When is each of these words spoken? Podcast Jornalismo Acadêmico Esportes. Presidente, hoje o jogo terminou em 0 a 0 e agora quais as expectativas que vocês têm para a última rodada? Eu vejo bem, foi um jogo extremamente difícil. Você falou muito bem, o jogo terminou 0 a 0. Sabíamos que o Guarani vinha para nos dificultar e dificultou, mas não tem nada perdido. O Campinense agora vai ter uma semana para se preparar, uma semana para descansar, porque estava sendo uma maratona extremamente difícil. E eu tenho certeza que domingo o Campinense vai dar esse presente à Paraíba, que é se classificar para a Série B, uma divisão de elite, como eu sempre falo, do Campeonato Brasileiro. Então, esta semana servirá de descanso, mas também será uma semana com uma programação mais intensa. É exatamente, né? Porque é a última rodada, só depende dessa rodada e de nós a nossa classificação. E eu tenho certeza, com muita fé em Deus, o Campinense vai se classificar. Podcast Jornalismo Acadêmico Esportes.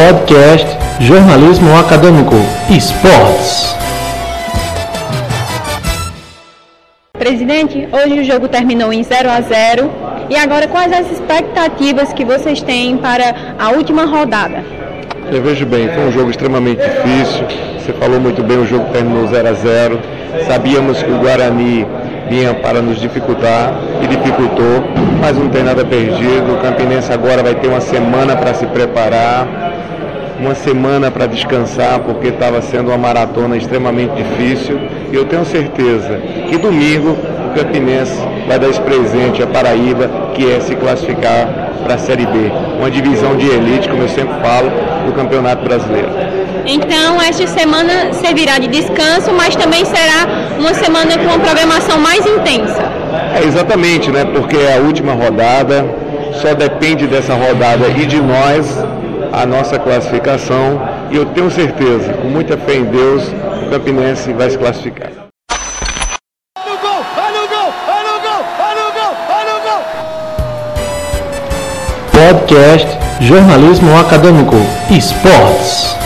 Podcast 0.00 0.66
Jornalismo 0.98 1.76
Acadêmico 1.76 2.36
Esportes. 2.74 3.76
Presidente, 7.18 7.86
hoje 7.92 8.20
o 8.20 8.24
jogo 8.24 8.48
terminou 8.48 8.94
em 8.94 9.02
0 9.02 9.28
a 9.30 9.42
0 9.42 9.90
e 10.30 10.36
agora 10.36 10.66
quais 10.68 10.90
as 10.90 11.10
expectativas 11.12 12.14
que 12.14 12.24
vocês 12.24 12.62
têm 12.62 12.96
para 12.96 13.54
a 13.58 13.72
última 13.72 14.06
rodada? 14.06 14.64
Eu 15.30 15.42
vejo 15.42 15.66
bem, 15.66 15.86
foi 15.90 16.06
um 16.06 16.12
jogo 16.12 16.30
extremamente 16.30 16.80
difícil. 16.80 17.44
Você 17.78 17.92
falou 17.92 18.18
muito 18.18 18.42
bem, 18.42 18.56
o 18.56 18.66
jogo 18.66 18.90
terminou 18.94 19.26
0 19.26 19.48
a 19.48 19.52
0. 19.52 20.00
Sabíamos 20.46 21.02
que 21.02 21.10
o 21.10 21.18
Guarani 21.18 21.86
vinha 22.30 22.54
para 22.54 22.80
nos 22.80 23.00
dificultar 23.00 23.74
e 24.00 24.06
dificultou, 24.06 24.84
mas 25.20 25.36
não 25.36 25.48
tem 25.48 25.64
nada 25.64 25.84
perdido. 25.84 26.54
O 26.54 26.58
Campinense 26.62 27.12
agora 27.12 27.42
vai 27.42 27.56
ter 27.56 27.66
uma 27.66 27.80
semana 27.80 28.36
para 28.36 28.54
se 28.54 28.64
preparar, 28.66 29.48
uma 30.38 30.54
semana 30.54 31.10
para 31.10 31.26
descansar, 31.26 31.98
porque 31.98 32.28
estava 32.28 32.62
sendo 32.62 32.90
uma 32.90 32.98
maratona 32.98 33.56
extremamente 33.56 34.14
difícil. 34.14 34.78
E 35.12 35.16
eu 35.16 35.24
tenho 35.24 35.44
certeza 35.44 36.20
que 36.48 36.56
domingo 36.56 37.16
o 37.50 37.58
Campinense 37.58 38.16
vai 38.46 38.60
dar 38.60 38.68
esse 38.68 38.80
presente 38.80 39.42
à 39.42 39.46
Paraíba, 39.48 40.08
que 40.34 40.52
é 40.52 40.60
se 40.60 40.76
classificar 40.76 41.48
para 41.82 41.94
a 41.94 41.98
Série 41.98 42.26
B, 42.26 42.52
uma 42.78 42.90
divisão 42.90 43.36
de 43.36 43.48
elite, 43.48 43.88
como 43.88 44.02
eu 44.02 44.08
sempre 44.08 44.34
falo, 44.40 44.70
do 45.04 45.12
Campeonato 45.12 45.64
Brasileiro. 45.64 46.29
Então, 46.66 47.20
esta 47.20 47.46
semana 47.46 48.12
servirá 48.12 48.58
de 48.58 48.68
descanso, 48.68 49.32
mas 49.32 49.56
também 49.56 49.84
será 49.84 50.26
uma 50.58 50.74
semana 50.74 51.16
com 51.18 51.24
uma 51.24 51.38
programação 51.38 51.98
mais 51.98 52.24
intensa. 52.26 52.82
É 53.34 53.44
exatamente, 53.44 54.10
né? 54.10 54.24
Porque 54.24 54.56
é 54.56 54.76
a 54.76 54.80
última 54.80 55.12
rodada, 55.12 55.84
só 56.40 56.54
depende 56.54 57.06
dessa 57.06 57.34
rodada 57.34 57.88
e 57.88 58.06
de 58.06 58.20
nós 58.20 58.66
a 59.32 59.46
nossa 59.46 59.78
classificação. 59.78 60.80
E 61.10 61.16
eu 61.16 61.26
tenho 61.26 61.50
certeza, 61.50 62.12
com 62.14 62.28
muita 62.28 62.56
fé 62.56 62.76
em 62.76 62.84
Deus, 62.84 63.22
o 63.66 63.70
Campinense 63.70 64.32
vai 64.32 64.50
se 64.50 64.58
classificar. 64.58 65.10
Podcast 72.12 72.98
Jornalismo 73.20 73.98
Acadêmico 73.98 74.56
Esportes. 74.90 75.99